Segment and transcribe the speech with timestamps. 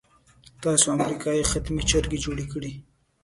[0.63, 2.71] تاسو امریکې تخمي چرګه جوړه کړې.